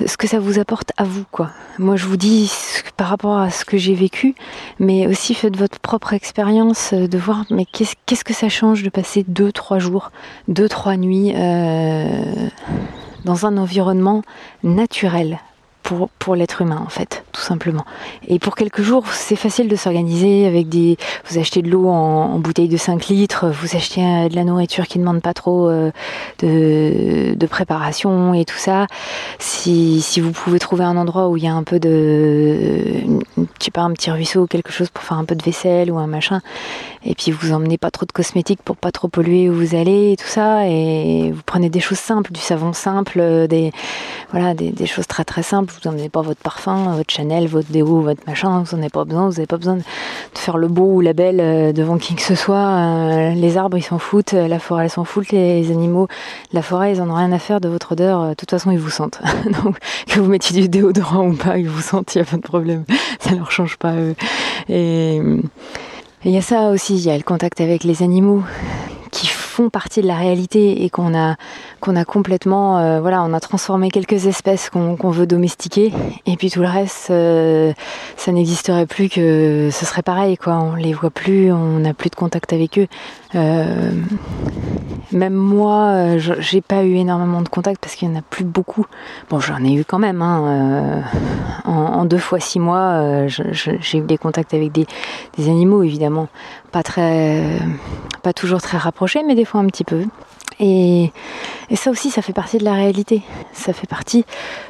ou 0.00 0.06
ce 0.06 0.16
que 0.16 0.26
ça 0.26 0.38
vous 0.38 0.58
apporte 0.58 0.92
à 0.96 1.04
vous 1.04 1.24
quoi. 1.30 1.50
Moi 1.78 1.96
je 1.96 2.06
vous 2.06 2.16
dis 2.16 2.52
par 2.96 3.08
rapport 3.08 3.38
à 3.38 3.50
ce 3.50 3.64
que 3.64 3.78
j'ai 3.78 3.94
vécu, 3.94 4.34
mais 4.78 5.06
aussi 5.06 5.34
faites 5.34 5.56
votre 5.56 5.80
propre 5.80 6.12
expérience 6.12 6.94
de 6.94 7.18
voir 7.18 7.44
mais 7.50 7.64
qu'est-ce 7.64 7.94
qu'est-ce 8.06 8.24
que 8.24 8.34
ça 8.34 8.48
change 8.48 8.82
de 8.82 8.90
passer 8.90 9.24
deux 9.26 9.52
trois 9.52 9.78
jours, 9.78 10.10
deux 10.48 10.68
trois 10.68 10.96
nuits 10.96 11.32
euh, 11.34 12.22
dans 13.24 13.46
un 13.46 13.56
environnement 13.56 14.22
naturel? 14.62 15.40
Pour, 16.18 16.36
l'être 16.36 16.62
humain 16.62 16.80
en 16.84 16.88
fait, 16.88 17.24
tout 17.32 17.40
simplement. 17.40 17.84
Et 18.28 18.38
pour 18.38 18.54
quelques 18.54 18.82
jours, 18.82 19.04
c'est 19.12 19.36
facile 19.36 19.68
de 19.68 19.76
s'organiser 19.76 20.46
avec 20.46 20.68
des... 20.68 20.96
Vous 21.28 21.38
achetez 21.38 21.62
de 21.62 21.68
l'eau 21.68 21.88
en, 21.88 22.38
bouteille 22.38 22.68
de 22.68 22.76
5 22.76 23.08
litres, 23.08 23.48
vous 23.48 23.76
achetez 23.76 24.02
euh, 24.02 24.28
de 24.28 24.36
la 24.36 24.44
nourriture 24.44 24.86
qui 24.86 24.98
ne 24.98 25.04
demande 25.04 25.22
pas 25.22 25.34
trop 25.34 25.68
euh, 25.68 25.90
de, 26.38 27.46
préparation 27.46 28.32
et 28.32 28.44
tout 28.44 28.56
ça. 28.56 28.86
Si, 29.40 30.00
si 30.00 30.20
vous 30.20 30.30
pouvez 30.30 30.60
trouver 30.60 30.84
un 30.84 30.96
endroit 30.96 31.28
où 31.28 31.36
il 31.36 31.42
y 31.42 31.48
a 31.48 31.54
un 31.54 31.64
peu 31.64 31.80
de... 31.80 32.84
Je 33.36 33.64
sais 33.64 33.70
pas, 33.72 33.82
un 33.82 33.92
petit 33.92 34.10
ruisseau 34.10 34.42
ou 34.42 34.46
quelque 34.46 34.70
chose 34.70 34.88
pour 34.88 35.02
faire 35.02 35.18
un 35.18 35.24
peu 35.24 35.34
de 35.34 35.42
vaisselle 35.42 35.90
ou 35.90 35.98
un 35.98 36.06
machin, 36.06 36.40
et 37.04 37.14
puis 37.14 37.32
vous 37.32 37.52
emmenez 37.52 37.76
pas 37.76 37.90
trop 37.90 38.06
de 38.06 38.12
cosmétiques 38.12 38.62
pour 38.62 38.76
pas 38.76 38.92
trop 38.92 39.08
polluer 39.08 39.50
où 39.50 39.54
vous 39.54 39.74
allez 39.74 40.12
et 40.12 40.16
tout 40.16 40.28
ça, 40.28 40.66
et 40.68 41.32
vous 41.32 41.42
prenez 41.44 41.68
des 41.68 41.80
choses 41.80 41.98
simples, 41.98 42.32
du 42.32 42.40
savon 42.40 42.72
simple, 42.72 43.48
des, 43.48 43.72
voilà, 44.30 44.54
des 44.54 44.86
choses 44.86 45.06
très 45.06 45.24
très 45.24 45.42
simples 45.42 45.74
vous 45.82 45.90
n'emmenez 45.90 46.08
pas 46.08 46.22
votre 46.22 46.40
parfum, 46.40 46.94
votre 46.96 47.12
Chanel, 47.12 47.46
votre 47.46 47.70
déo, 47.70 48.00
votre 48.00 48.22
machin, 48.26 48.62
vous 48.62 48.76
n'en 48.76 48.82
avez 48.82 48.90
pas 48.90 49.04
besoin, 49.04 49.26
vous 49.28 49.34
n'avez 49.34 49.46
pas 49.46 49.56
besoin 49.56 49.76
de 49.76 49.82
faire 50.34 50.58
le 50.58 50.68
beau 50.68 50.94
ou 50.94 51.00
la 51.00 51.12
belle 51.12 51.40
euh, 51.40 51.72
devant 51.72 51.98
qui 51.98 52.14
que 52.14 52.22
ce 52.22 52.34
soit. 52.34 52.56
Euh, 52.56 53.30
les 53.32 53.56
arbres, 53.56 53.76
ils 53.76 53.82
s'en 53.82 53.98
foutent, 53.98 54.32
la 54.32 54.58
forêt, 54.58 54.84
elle 54.84 54.90
s'en 54.90 55.04
fout, 55.04 55.30
les 55.30 55.70
animaux, 55.70 56.08
la 56.52 56.62
forêt, 56.62 56.92
ils 56.92 57.02
en 57.02 57.10
ont 57.10 57.14
rien 57.14 57.32
à 57.32 57.38
faire 57.38 57.60
de 57.60 57.68
votre 57.68 57.92
odeur, 57.92 58.28
de 58.28 58.34
toute 58.34 58.50
façon, 58.50 58.70
ils 58.70 58.78
vous 58.78 58.90
sentent. 58.90 59.20
Donc, 59.64 59.78
que 60.06 60.20
vous 60.20 60.30
mettiez 60.30 60.60
du 60.60 60.68
déodorant 60.68 61.28
ou 61.28 61.34
pas, 61.34 61.58
ils 61.58 61.68
vous 61.68 61.82
sentent, 61.82 62.14
il 62.14 62.18
n'y 62.18 62.22
a 62.22 62.30
pas 62.30 62.36
de 62.36 62.42
problème, 62.42 62.84
ça 63.20 63.34
leur 63.34 63.50
change 63.50 63.76
pas 63.76 63.94
eux. 63.94 64.14
Et 64.68 65.20
il 66.24 66.30
y 66.30 66.36
a 66.36 66.42
ça 66.42 66.70
aussi, 66.70 66.96
il 66.96 67.02
y 67.02 67.10
a 67.10 67.16
le 67.16 67.22
contact 67.22 67.60
avec 67.60 67.84
les 67.84 68.02
animaux 68.02 68.42
partie 69.68 70.00
de 70.00 70.06
la 70.06 70.16
réalité 70.16 70.84
et 70.84 70.90
qu'on 70.90 71.14
a 71.14 71.36
qu'on 71.80 71.96
a 71.96 72.04
complètement 72.04 72.78
euh, 72.78 73.00
voilà 73.00 73.22
on 73.22 73.34
a 73.34 73.40
transformé 73.40 73.90
quelques 73.90 74.26
espèces 74.26 74.70
qu'on 74.70 74.96
qu 74.96 75.08
veut 75.08 75.26
domestiquer. 75.26 75.92
Et 76.26 76.36
puis 76.36 76.50
tout 76.50 76.60
le 76.60 76.68
reste 76.68 77.10
euh, 77.10 77.72
ça 78.16 78.32
n'existerait 78.32 78.86
plus 78.86 79.08
que 79.08 79.68
ce 79.70 79.84
serait 79.84 80.02
pareil 80.02 80.36
quoi. 80.36 80.54
On 80.54 80.74
les 80.74 80.94
voit 80.94 81.10
plus 81.10 81.52
on 81.52 81.80
n'a 81.80 81.92
plus 81.92 82.10
de 82.10 82.16
contact 82.16 82.52
avec 82.52 82.78
eux. 82.78 82.86
Euh, 83.34 83.92
même 85.12 85.34
moi 85.34 85.92
euh, 85.94 86.18
j'ai 86.18 86.60
pas 86.60 86.84
eu 86.84 86.94
énormément 86.94 87.42
de 87.42 87.48
contact 87.48 87.80
parce 87.80 87.94
qu'il 87.94 88.08
y 88.08 88.12
en 88.12 88.16
a 88.16 88.22
plus 88.22 88.44
beaucoup. 88.44 88.86
Bon 89.28 89.40
j'en 89.40 89.62
ai 89.64 89.72
eu 89.72 89.84
quand 89.84 89.98
même 89.98 90.22
hein, 90.22 91.02
euh, 91.66 91.70
en, 91.70 92.04
deux 92.04 92.18
fois 92.18 92.40
six 92.40 92.60
mois 92.60 93.26
j'ai 93.26 93.98
eu 93.98 94.02
des 94.02 94.18
contacts 94.18 94.54
avec 94.54 94.72
des, 94.72 94.86
des 95.36 95.48
animaux 95.48 95.82
évidemment. 95.82 96.28
Pas 96.72 96.82
très 96.82 97.42
pas 98.22 98.32
toujours 98.32 98.60
très 98.60 98.78
rapprochés 98.78 99.22
mais 99.26 99.34
des 99.34 99.44
fois 99.44 99.60
un 99.60 99.66
petit 99.66 99.84
peu 99.84 100.04
et, 100.60 101.10
ça 101.74 101.90
aussi, 101.90 102.10
ça 102.10 102.20
fait 102.20 102.32
partie 102.32 102.58
de 102.58 102.64
la 102.64 102.74
réalité. 102.74 103.22
Ça 103.52 103.72
fait 103.72 103.86
partie 103.86 104.24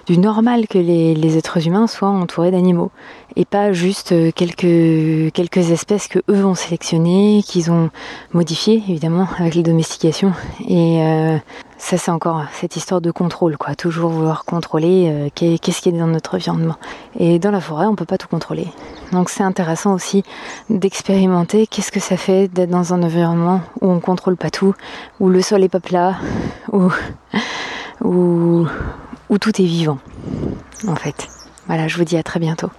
du 0.07 0.19
normal 0.19 0.69
que 0.69 0.79
les, 0.79 1.37
êtres 1.37 1.67
humains 1.67 1.87
soient 1.87 2.09
entourés 2.09 2.51
d'animaux. 2.51 2.91
Et 3.37 3.45
pas 3.45 3.73
juste 3.73 4.15
quelques, 4.35 5.33
quelques 5.33 5.71
espèces 5.71 6.09
que 6.09 6.21
eux 6.31 6.45
ont 6.45 6.55
sélectionnées, 6.55 7.43
qu'ils 7.45 7.71
ont 7.71 7.91
modifiées, 8.33 8.83
évidemment, 8.89 9.29
avec 9.39 9.55
les 9.55 9.63
domestications. 9.63 10.33
Et 10.69 11.03
euh, 11.03 11.37
ça 11.81 11.97
c'est 11.97 12.11
encore 12.11 12.45
cette 12.53 12.77
histoire 12.77 13.01
de 13.01 13.11
contrôle, 13.11 13.57
quoi. 13.57 13.75
Toujours 13.75 14.11
vouloir 14.11 14.45
contrôler 14.45 15.09
euh, 15.11 15.29
qu'est-ce 15.35 15.81
qui 15.81 15.89
est 15.89 15.93
dans 15.93 16.07
notre 16.07 16.37
environnement. 16.37 16.77
Et 17.19 17.39
dans 17.39 17.51
la 17.51 17.61
forêt, 17.61 17.87
on 17.87 17.97
peut 17.97 18.05
pas 18.05 18.19
tout 18.19 18.29
contrôler. 18.29 18.69
Donc 19.13 19.31
c'est 19.31 19.43
intéressant 19.43 19.95
aussi 19.95 20.23
d'expérimenter 20.69 21.67
qu'est-ce 21.67 21.91
que 21.91 21.99
ça 21.99 22.17
fait 22.17 22.49
d'être 22.49 22.71
dans 22.71 22.93
un 22.95 23.03
environnement 23.03 23.63
où 23.81 23.91
on 23.91 23.99
contrôle 23.99 24.37
pas 24.37 24.51
tout, 24.51 24.75
où 25.19 25.31
le 25.31 25.41
sol 25.41 25.65
est 25.65 25.69
pas 25.69 25.81
plat, 25.81 26.17
où, 26.73 26.91
où, 28.05 28.67
où 29.31 29.39
tout 29.39 29.61
est 29.61 29.67
vivant, 29.67 29.99
en 30.87 30.97
fait. 30.97 31.29
Voilà, 31.67 31.89
je 31.89 31.97
vous 31.97 32.05
dis 32.05 32.17
à 32.17 32.23
très 32.23 32.41
bientôt. 32.41 32.71